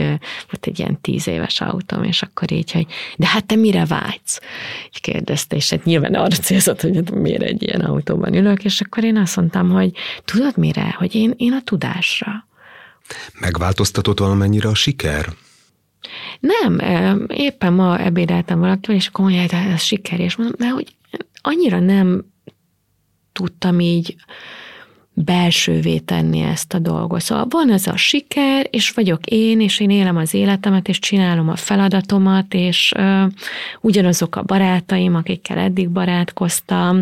[0.50, 4.40] volt egy ilyen tíz éves autóm, és akkor így, hogy de hát te mire vágysz?
[4.86, 9.04] Így kérdezte, és hát nyilván arra célzott, hogy miért egy ilyen autóban ülök, és akkor
[9.04, 9.90] én azt mondtam, hogy
[10.24, 12.46] tudod mire, hogy én, én a tudásra.
[13.40, 15.26] Megváltoztatott valamennyire a siker?
[16.40, 16.78] Nem,
[17.28, 20.96] éppen ma ebédeltem valakivel, és akkor mondja, de ez siker, és mondom, de hogy
[21.40, 22.24] annyira nem
[23.32, 24.16] tudtam így
[25.18, 27.20] belsővé tenni ezt a dolgot.
[27.20, 31.48] Szóval van ez a siker, és vagyok én, és én élem az életemet, és csinálom
[31.48, 33.24] a feladatomat, és ö,
[33.80, 37.00] ugyanazok a barátaim, akikkel eddig barátkoztam,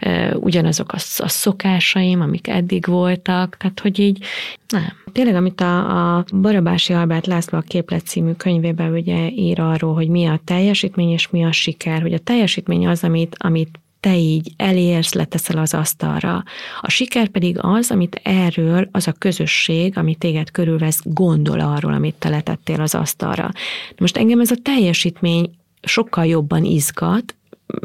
[0.00, 4.24] ö, ugyanazok a, a szokásaim, amik eddig voltak, tehát hogy így
[4.68, 4.92] nem.
[5.12, 10.08] Tényleg, amit a, a Barabási Albert László a Képlet című könyvében ugye ír arról, hogy
[10.08, 14.52] mi a teljesítmény és mi a siker, hogy a teljesítmény az, amit, amit te így
[14.56, 16.44] elérsz, leteszel az asztalra.
[16.80, 22.14] A siker pedig az, amit erről az a közösség, ami téged körülvesz, gondol arról, amit
[22.14, 23.50] te letettél az asztalra.
[23.98, 25.50] Most engem ez a teljesítmény
[25.82, 27.34] sokkal jobban izgat,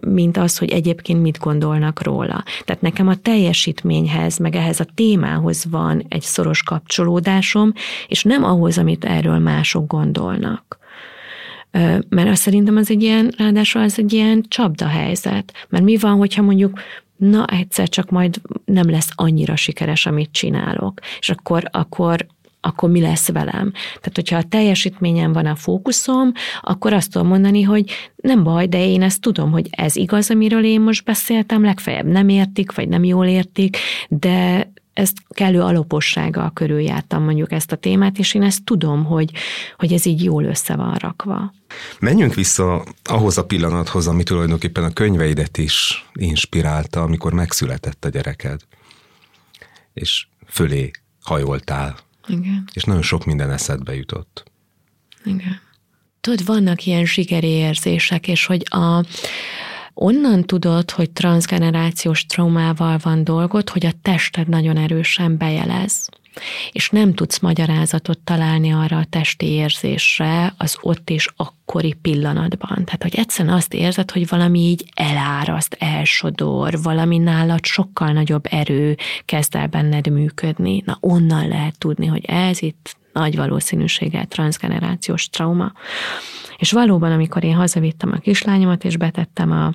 [0.07, 2.43] mint az, hogy egyébként mit gondolnak róla.
[2.65, 7.73] Tehát nekem a teljesítményhez, meg ehhez a témához van egy szoros kapcsolódásom,
[8.07, 10.80] és nem ahhoz, amit erről mások gondolnak.
[12.09, 15.53] Mert azt szerintem az egy ilyen, ráadásul az egy ilyen csapda helyzet.
[15.69, 16.79] Mert mi van, hogyha mondjuk
[17.17, 22.25] na egyszer csak majd nem lesz annyira sikeres, amit csinálok, és akkor, akkor
[22.63, 23.71] akkor mi lesz velem.
[23.71, 26.31] Tehát, hogyha a teljesítményen van a fókuszom,
[26.61, 30.63] akkor azt tudom mondani, hogy nem baj, de én ezt tudom, hogy ez igaz, amiről
[30.63, 33.77] én most beszéltem, legfeljebb nem értik, vagy nem jól értik,
[34.09, 39.31] de, ezt kellő alapossággal körüljártam mondjuk ezt a témát, és én ezt tudom, hogy,
[39.77, 41.53] hogy ez így jól össze van rakva.
[41.99, 48.61] Menjünk vissza ahhoz a pillanathoz, ami tulajdonképpen a könyveidet is inspirálta, amikor megszületett a gyereked,
[49.93, 51.97] és fölé hajoltál.
[52.27, 52.63] Igen.
[52.73, 54.51] És nagyon sok minden eszedbe jutott.
[55.23, 55.59] Igen.
[56.21, 57.05] Tudod, vannak ilyen
[57.41, 59.05] érzések, és hogy a,
[59.93, 66.09] Onnan tudod, hogy transgenerációs traumával van dolgod, hogy a tested nagyon erősen bejelez
[66.71, 72.85] és nem tudsz magyarázatot találni arra a testi érzésre az ott és akkori pillanatban.
[72.85, 78.97] Tehát, hogy egyszerűen azt érzed, hogy valami így eláraszt, elsodor, valami nálad sokkal nagyobb erő
[79.25, 80.83] kezd el benned működni.
[80.85, 85.71] Na, onnan lehet tudni, hogy ez itt nagy valószínűséggel transgenerációs trauma.
[86.61, 89.65] És valóban, amikor én hazavittem a kislányomat, és betettem a,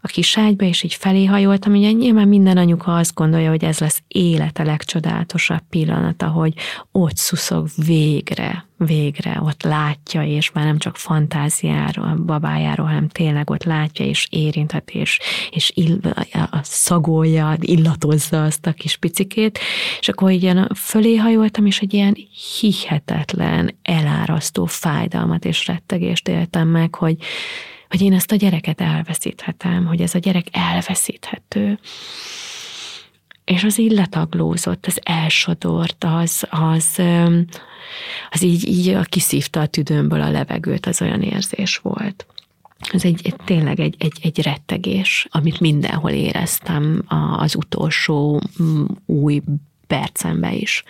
[0.00, 3.78] a kis ágyba, és így felé hajoltam, ugye nyilván minden anyuka azt gondolja, hogy ez
[3.78, 6.54] lesz élete legcsodálatosabb pillanata, hogy
[6.92, 13.64] ott szuszog végre, végre ott látja, és már nem csak fantáziáról, babájáról, hanem tényleg ott
[13.64, 15.18] látja, és érintet, és,
[15.50, 15.98] és ill,
[16.32, 19.58] a szagolja, illatozza azt a kis picikét,
[20.00, 22.16] és akkor ilyen fölé hajoltam, és egy ilyen
[22.60, 27.16] hihetetlen, elárasztó fájdalmat és rettegést éltem meg, hogy,
[27.88, 31.78] hogy én ezt a gyereket elveszíthetem, hogy ez a gyerek elveszíthető
[33.46, 37.02] és az így letaglózott, az elsodort, az, az,
[38.30, 42.26] az így, így kiszívta a tüdőmből a levegőt, az olyan érzés volt.
[42.92, 47.04] ez egy, egy tényleg egy, egy, egy rettegés, amit mindenhol éreztem
[47.36, 48.40] az utolsó
[49.06, 49.42] új
[49.86, 50.82] percemben is.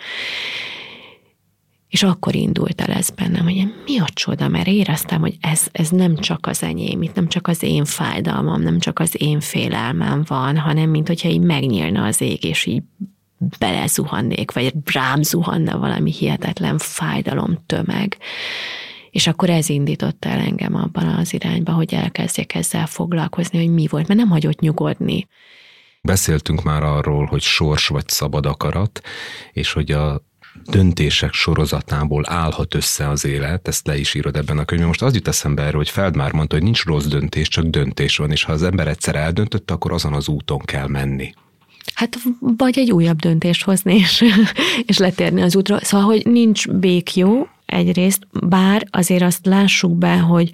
[1.89, 5.89] És akkor indult el ez bennem, hogy mi a csoda, mert éreztem, hogy ez, ez
[5.89, 10.23] nem csak az enyém, itt nem csak az én fájdalmam, nem csak az én félelmem
[10.27, 12.83] van, hanem mint hogyha így megnyílna az ég, és így
[13.59, 18.17] belezuhannék, vagy rám zuhanna valami hihetetlen fájdalom tömeg.
[19.11, 23.87] És akkor ez indította el engem abban az irányba, hogy elkezdjek ezzel foglalkozni, hogy mi
[23.87, 25.27] volt, mert nem hagyott nyugodni.
[26.01, 29.01] Beszéltünk már arról, hogy sors vagy szabad akarat,
[29.51, 30.26] és hogy a
[30.65, 34.87] döntések sorozatából állhat össze az élet, ezt le is írod ebben a könyvben.
[34.87, 38.31] Most az jut eszembe erről, hogy Feldmár mondta, hogy nincs rossz döntés, csak döntés van,
[38.31, 41.33] és ha az ember egyszer eldöntött, akkor azon az úton kell menni.
[41.93, 44.23] Hát vagy egy újabb döntést hozni, és,
[44.85, 45.79] és letérni az útra.
[45.81, 50.49] Szóval, hogy nincs bék jó, egyrészt, bár azért azt lássuk be, hogy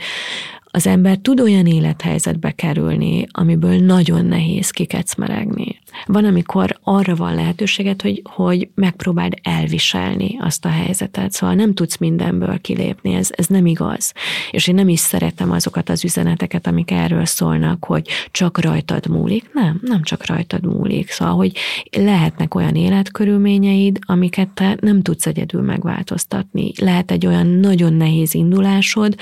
[0.64, 5.80] az ember tud olyan élethelyzetbe kerülni, amiből nagyon nehéz kikecmeregni.
[6.06, 11.98] Van, amikor arra van lehetőséget, hogy, hogy megpróbáld elviselni azt a helyzetet, szóval nem tudsz
[11.98, 14.14] mindenből kilépni, ez, ez nem igaz.
[14.52, 19.50] És én nem is szeretem azokat az üzeneteket, amik erről szólnak, hogy csak rajtad múlik.
[19.54, 21.10] Nem, nem csak rajtad múlik.
[21.10, 21.58] Szóval, hogy
[21.92, 26.72] lehetnek olyan életkörülményeid, amiket te nem tudsz egyedül megváltoztatni.
[26.80, 29.16] Lehet egy olyan nagyon nehéz indulásod,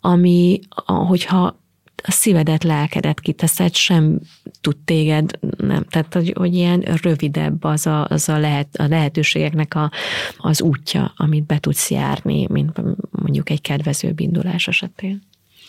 [0.00, 1.60] ami, hogyha
[2.02, 4.18] a szívedet, lelkedet kiteszed, sem
[4.60, 9.74] tud téged, nem, tehát hogy, hogy ilyen rövidebb az a, az a, lehet, a lehetőségeknek
[9.74, 9.90] a,
[10.36, 15.22] az útja, amit be tudsz járni, mint mondjuk egy kedvezőbb indulás esetén.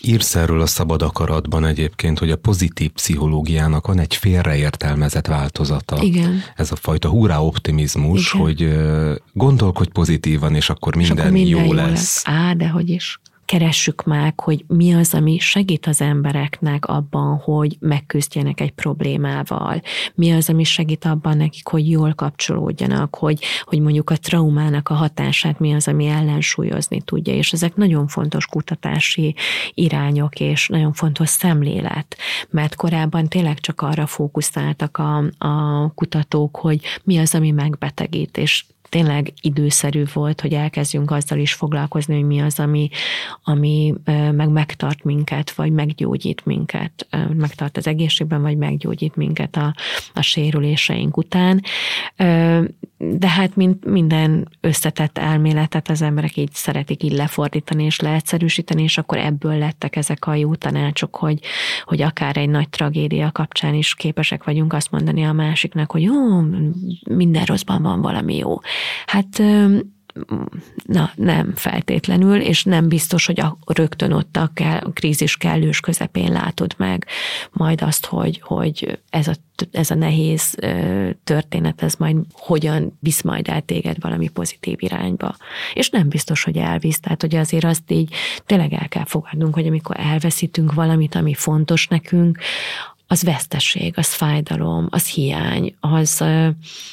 [0.06, 6.02] Írsz erről a szabad akaratban egyébként, hogy a pozitív pszichológiának van egy félreértelmezett változata.
[6.02, 6.42] Igen.
[6.56, 8.46] Ez a fajta hurrá optimizmus, Igen.
[8.46, 8.74] hogy
[9.34, 11.90] gondolkodj pozitívan, és akkor minden, és akkor minden jó, jó lesz.
[11.90, 12.22] lesz.
[12.26, 13.20] Á, de hogy is
[13.54, 19.82] keressük meg, hogy mi az, ami segít az embereknek abban, hogy megküzdjenek egy problémával,
[20.16, 24.94] mi az, ami segít abban nekik, hogy jól kapcsolódjanak, hogy, hogy mondjuk a traumának a
[24.94, 29.36] hatását mi az, ami ellensúlyozni tudja, és ezek nagyon fontos kutatási
[29.74, 32.18] irányok, és nagyon fontos szemlélet,
[32.50, 38.66] mert korábban tényleg csak arra fókuszáltak a, a kutatók, hogy mi az, ami megbetegít, és
[38.94, 42.90] tényleg időszerű volt, hogy elkezdjünk azzal is foglalkozni, hogy mi az, ami,
[43.44, 43.94] ami
[44.32, 49.76] meg megtart minket, vagy meggyógyít minket, megtart az egészségben, vagy meggyógyít minket a,
[50.14, 51.62] a sérüléseink után.
[52.98, 58.98] De hát mint minden összetett elméletet az emberek így szeretik így lefordítani és leegyszerűsíteni, és
[58.98, 61.40] akkor ebből lettek ezek a jó tanácsok, hogy,
[61.84, 66.40] hogy akár egy nagy tragédia kapcsán is képesek vagyunk azt mondani a másiknak, hogy jó,
[67.10, 68.60] minden rosszban van valami jó.
[69.06, 69.42] Hát
[70.86, 75.80] na, nem feltétlenül, és nem biztos, hogy a, rögtön ott a, kell, a krízis kellős
[75.80, 77.06] közepén látod meg
[77.52, 79.34] majd azt, hogy, hogy ez, a,
[79.72, 80.56] ez a nehéz
[81.24, 85.36] történet, ez majd hogyan visz majd el téged valami pozitív irányba.
[85.74, 88.14] És nem biztos, hogy elvisz, tehát hogy azért azt így
[88.46, 92.38] tényleg el kell fogadnunk, hogy amikor elveszítünk valamit, ami fontos nekünk,
[93.08, 96.24] az veszteség, az fájdalom, az hiány, az,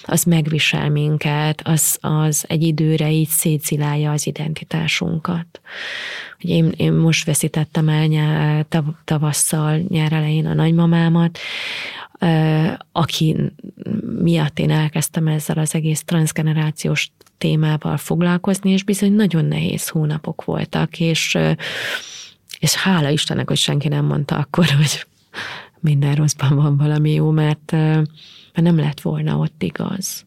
[0.03, 5.61] az megvisel minket, az, az egy időre így szétszilálja az identitásunkat.
[6.43, 11.39] Ugye én, én most veszítettem el nyár, tav, tavasszal, nyár elején a nagymamámat,
[12.93, 13.37] aki
[14.23, 21.01] miatt én elkezdtem ezzel az egész transgenerációs témával foglalkozni, és bizony nagyon nehéz hónapok voltak,
[21.01, 21.39] és,
[22.59, 25.07] és hála Istennek, hogy senki nem mondta akkor, hogy
[25.81, 30.27] minden rosszban van valami jó, mert, mert nem lett volna ott igaz.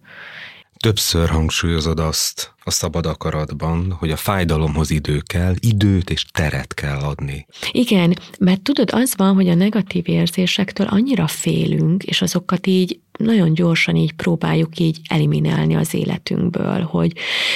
[0.77, 6.97] Többször hangsúlyozod azt a szabad akaratban, hogy a fájdalomhoz idő kell, időt és teret kell
[6.97, 7.45] adni.
[7.71, 13.53] Igen, mert tudod, az van, hogy a negatív érzésektől annyira félünk, és azokat így nagyon
[13.53, 17.13] gyorsan így próbáljuk így eliminálni az életünkből, hogy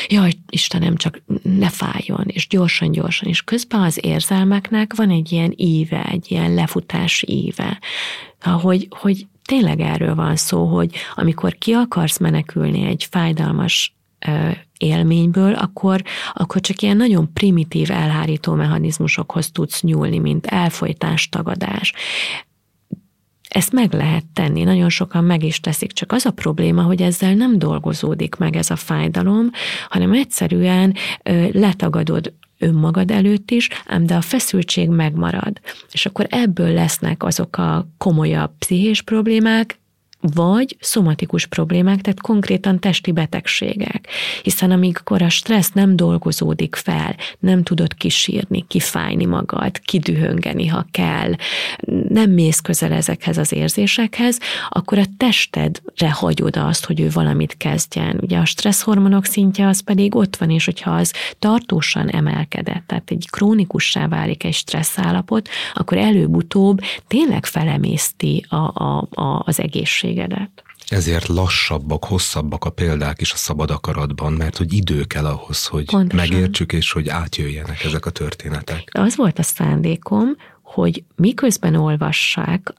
[0.07, 6.03] jaj, Istenem, csak ne fájjon, és gyorsan-gyorsan, és közben az érzelmeknek van egy ilyen íve,
[6.03, 7.79] egy ilyen lefutás íve,
[8.41, 13.95] hogy, hogy tényleg erről van szó, hogy amikor ki akarsz menekülni egy fájdalmas
[14.77, 21.93] élményből, akkor, akkor csak ilyen nagyon primitív elhárító mechanizmusokhoz tudsz nyúlni, mint elfolytás, tagadás.
[23.47, 27.33] Ezt meg lehet tenni, nagyon sokan meg is teszik, csak az a probléma, hogy ezzel
[27.33, 29.49] nem dolgozódik meg ez a fájdalom,
[29.89, 30.93] hanem egyszerűen
[31.51, 35.59] letagadod önmagad előtt is, ám de a feszültség megmarad.
[35.91, 39.79] És akkor ebből lesznek azok a komolyabb pszichés problémák,
[40.21, 44.07] vagy szomatikus problémák, tehát konkrétan testi betegségek.
[44.43, 51.33] Hiszen amikor a stressz nem dolgozódik fel, nem tudod kisírni, kifájni magad, kidühöngeni, ha kell,
[52.09, 54.39] nem mész közel ezekhez az érzésekhez,
[54.69, 58.19] akkor a testedre hagyod azt, hogy ő valamit kezdjen.
[58.21, 63.27] Ugye a stresszhormonok szintje az pedig ott van, és hogyha az tartósan emelkedett, tehát egy
[63.29, 69.59] krónikussá válik egy stressz állapot, akkor előbb-utóbb tényleg felemészti a, a, a, az
[70.07, 70.63] egészségedet.
[70.87, 75.85] Ezért lassabbak, hosszabbak a példák is a szabad akaratban, mert hogy idő kell ahhoz, hogy
[75.85, 76.29] Pontosan.
[76.29, 78.89] megértsük és hogy átjöjjenek ezek a történetek.
[78.91, 80.27] Az volt a szándékom,
[80.61, 82.73] hogy miközben olvassák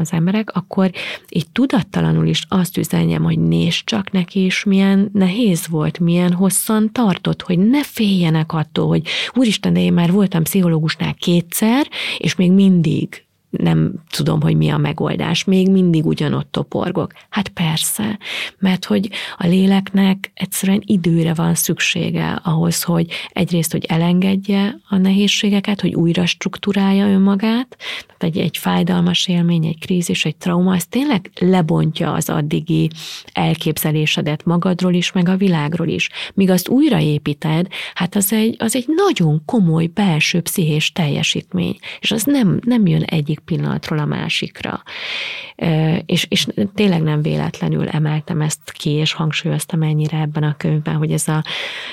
[0.00, 0.90] az emberek, akkor
[1.28, 6.92] így tudattalanul is azt üzenjem, hogy nézd csak neki is, milyen nehéz volt, milyen hosszan
[6.92, 12.52] tartott, hogy ne féljenek attól, hogy úristen, de én már voltam pszichológusnál kétszer, és még
[12.52, 17.12] mindig nem tudom, hogy mi a megoldás, még mindig ugyanott toporgok.
[17.28, 18.18] Hát persze,
[18.58, 25.80] mert hogy a léleknek egyszerűen időre van szüksége ahhoz, hogy egyrészt, hogy elengedje a nehézségeket,
[25.80, 27.76] hogy újra struktúrálja önmagát,
[28.18, 32.90] tehát egy, egy fájdalmas élmény, egy krízis, egy trauma, az tényleg lebontja az addigi
[33.32, 36.08] elképzelésedet magadról is, meg a világról is.
[36.34, 42.24] Míg azt újraépíted, hát az egy, az egy nagyon komoly belső pszichés teljesítmény, és az
[42.24, 44.82] nem, nem jön egyik pillanatról a másikra.
[46.06, 51.12] És, és tényleg nem véletlenül emeltem ezt ki, és hangsúlyoztam ennyire ebben a könyvben, hogy
[51.12, 51.44] ez a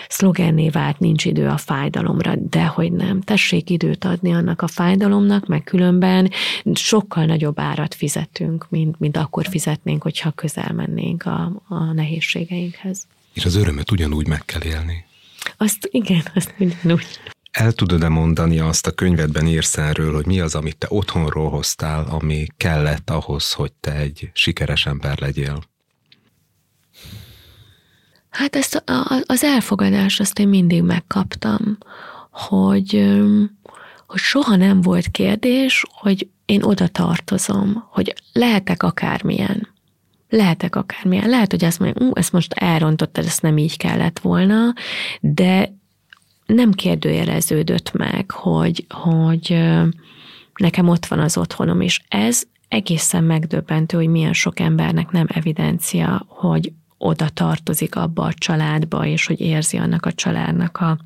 [0.09, 3.21] szlogenné vált, nincs idő a fájdalomra, de hogy nem.
[3.21, 6.31] Tessék időt adni annak a fájdalomnak, meg különben
[6.73, 13.07] sokkal nagyobb árat fizetünk, mint, mint akkor fizetnénk, hogyha közel mennénk a, a nehézségeinkhez.
[13.33, 15.05] És az örömet ugyanúgy meg kell élni.
[15.57, 17.05] Azt igen, azt ugyanúgy.
[17.55, 22.05] El tudod-e mondani azt a könyvedben írsz erről, hogy mi az, amit te otthonról hoztál,
[22.09, 25.63] ami kellett ahhoz, hogy te egy sikeres ember legyél?
[28.29, 31.77] Hát ezt a, az elfogadást azt én mindig megkaptam,
[32.31, 33.15] hogy,
[34.07, 39.67] hogy soha nem volt kérdés, hogy én oda tartozom, hogy lehetek akármilyen.
[40.29, 41.29] Lehetek akármilyen.
[41.29, 44.73] Lehet, hogy azt mondja, ezt most elrontottad, ezt nem így kellett volna,
[45.19, 45.73] de
[46.45, 49.63] nem kérdőjeleződött meg, hogy, hogy
[50.55, 56.25] nekem ott van az otthonom, és ez egészen megdöbbentő, hogy milyen sok embernek nem evidencia,
[56.27, 60.97] hogy oda tartozik abba a családba, és hogy érzi annak a családnak a,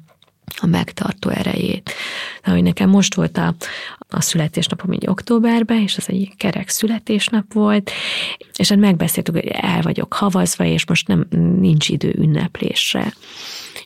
[0.58, 1.92] a megtartó erejét.
[2.44, 3.56] De hogy nekem most volt a,
[4.10, 7.92] a születésnapom így októberben, és az egy kerek születésnap volt,
[8.58, 11.28] és hát megbeszéltük, hogy el vagyok havazva, és most nem
[11.60, 13.14] nincs idő ünneplésre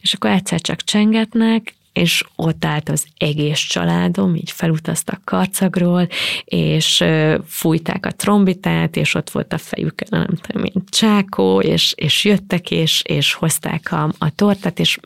[0.03, 6.07] és akkor egyszer csak csengetnek, és ott állt az egész családom, így felutaztak karcagról,
[6.45, 7.03] és
[7.47, 12.71] fújták a trombitát, és ott volt a fejükön, nem tudom, mint csákó, és, és jöttek,
[12.71, 14.99] és, és hozták a, a tortát, és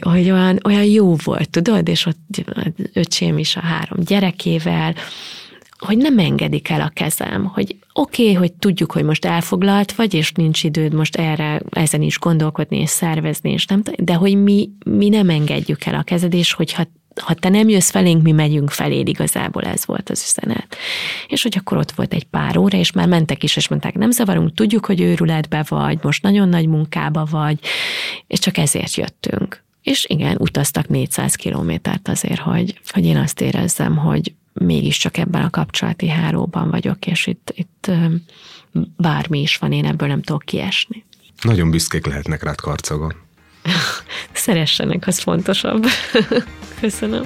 [0.00, 2.44] hogy olyan, olyan jó volt, tudod, és ott
[2.92, 4.94] öcsém is a három gyerekével,
[5.86, 10.14] hogy nem engedik el a kezem, hogy oké, okay, hogy tudjuk, hogy most elfoglalt vagy,
[10.14, 14.70] és nincs időd most erre, ezen is gondolkodni és szervezni, és nem, de hogy mi,
[14.84, 18.70] mi nem engedjük el a kezed, és hogyha ha te nem jössz felénk, mi megyünk
[18.70, 20.76] feléd, igazából ez volt az üzenet.
[21.28, 24.10] És hogy akkor ott volt egy pár óra, és már mentek is, és mondták, nem
[24.10, 27.58] zavarunk, tudjuk, hogy őrületbe vagy, most nagyon nagy munkába vagy,
[28.26, 29.62] és csak ezért jöttünk.
[29.82, 34.32] És igen, utaztak 400 kilométert azért, hogy, hogy én azt érezzem, hogy
[34.64, 37.90] mégiscsak ebben a kapcsolati háróban vagyok, és itt, itt
[38.96, 41.04] bármi is van, én ebből nem tudok kiesni.
[41.42, 43.14] Nagyon büszkék lehetnek rád karcagon.
[44.32, 45.86] Szeressenek, az fontosabb.
[46.80, 47.22] Köszönöm.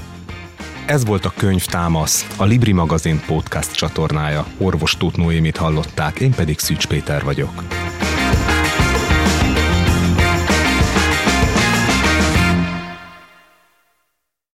[0.86, 4.46] Ez volt a Könyv Támasz, a Libri magazin podcast csatornája.
[4.58, 7.62] Orvos Tóth Noémit hallották, én pedig Szűcs Péter vagyok.